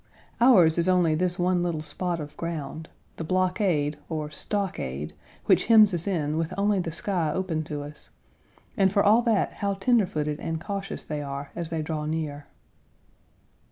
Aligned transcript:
Ours 0.41 0.79
is 0.79 0.89
only 0.89 1.13
this 1.13 1.37
one 1.37 1.61
little 1.61 1.83
spot 1.83 2.19
of 2.19 2.35
ground 2.35 2.89
the 3.17 3.23
blockade, 3.23 3.99
or 4.09 4.31
stockade, 4.31 5.13
which 5.45 5.65
hems 5.65 5.93
us 5.93 6.07
in 6.07 6.39
with 6.39 6.51
only 6.57 6.79
the 6.79 6.91
sky 6.91 7.31
open 7.31 7.63
to 7.65 7.83
us, 7.83 8.09
and 8.75 8.91
for 8.91 9.03
all 9.03 9.21
that, 9.21 9.53
how 9.53 9.75
tender 9.75 10.07
footed 10.07 10.39
and 10.39 10.59
cautious 10.59 11.03
they 11.03 11.21
are 11.21 11.51
as 11.55 11.69
they 11.69 11.83
draw 11.83 12.05
near. 12.05 12.47